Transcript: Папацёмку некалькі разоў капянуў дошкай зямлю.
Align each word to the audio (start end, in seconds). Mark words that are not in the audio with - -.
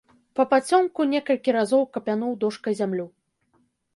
Папацёмку 0.37 1.05
некалькі 1.09 1.53
разоў 1.57 1.83
капянуў 1.97 2.31
дошкай 2.45 2.73
зямлю. 2.83 3.05